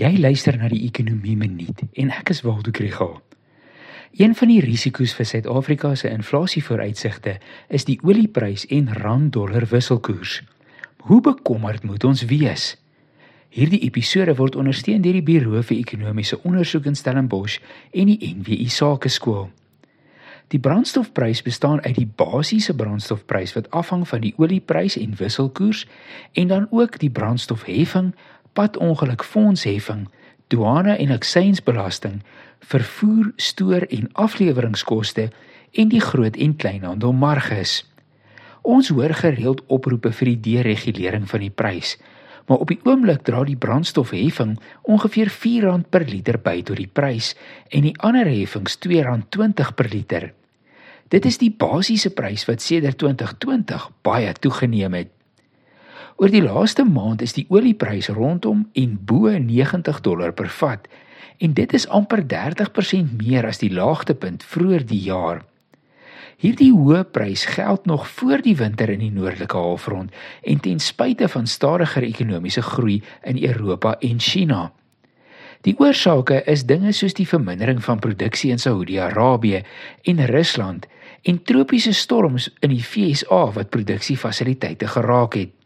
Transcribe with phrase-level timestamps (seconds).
[0.00, 3.18] Jy luister na die Ekonomie Minuut en ek is Waldo Krügel.
[4.16, 7.34] Een van die risiko's vir Suid-Afrika se inflasievooruitsigte
[7.68, 10.38] is die olieprys en rand-dollar wisselkoers.
[11.04, 12.70] Hoe bekommerd moet ons wees?
[13.52, 17.60] Hierdie episode word ondersteun deur die Buro vir Ekonomiese Ondersoek in Stellenbosch
[17.92, 19.50] en die NWI Sakeskool.
[20.50, 25.84] Die brandstofprys bestaan uit die basiese brandstofprys wat afhang van die olieprys en wisselkoers
[26.32, 28.14] en dan ook die brandstofheffing,
[28.52, 30.08] padongelukfondsheffing,
[30.50, 32.20] douane en aksiesbelasting,
[32.60, 35.30] vervoer, stoor en afleweringskoste
[35.72, 37.84] en die groot en kleinhandelmarges.
[38.62, 41.96] Ons hoor gereeld oproepe vir die deregulering van die prys,
[42.50, 47.36] maar op die oomblik dra die brandstofheffing ongeveer R4 per liter by tot die prys
[47.70, 50.32] en die ander heffings R2.20 per liter.
[51.10, 55.19] Dit is die basiese prys wat sedert 2020 baie toegeneem het.
[56.16, 60.88] Oor die laaste maand is die olieprys rondom en bo 90 dollar per vat
[61.40, 65.44] en dit is amper 30% meer as die laagtepunt vroeër die jaar.
[66.40, 70.12] Hierdie hoë prys geld nog voor die winter in die noordelike halfrond
[70.42, 74.70] en ten spyte van stadiger ekonomiese groei in Europa en China.
[75.68, 79.60] Die oorsake is dinge soos die vermindering van produksie in Saudi-Arabië
[80.08, 80.86] en Rusland
[81.28, 85.59] en tropiese storms in die VSA wat produksiefasiliteite geraak het.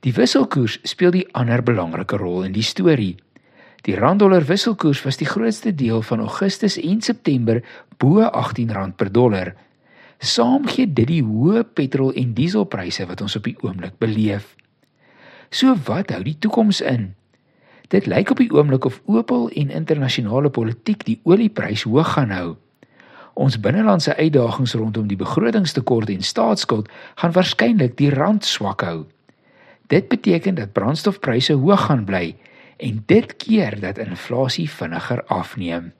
[0.00, 3.18] Die wisselkoers speel die ander belangrike rol in die storie.
[3.84, 7.60] Die rand-dollar wisselkoers was die grootste deel van Augustus en September
[8.00, 9.52] bo R18 per dollar.
[10.20, 14.56] Saam gee dit die hoë petrol en dieselpryse wat ons op die oomblik beleef.
[15.52, 17.14] So wat hou die toekoms in?
[17.92, 22.56] Dit lyk op die oomblik of Opel en internasionale politiek die oliepryse hoog gaan hou.
[23.34, 26.88] Ons binnelandse uitdagings rondom die begrotingstekort en staatsskuld
[27.20, 29.04] gaan waarskynlik die rand swak hou.
[29.90, 32.36] Dit beteken dat brandstofpryse hoog gaan bly
[32.76, 35.92] en dit keer dat inflasie vinniger afneem.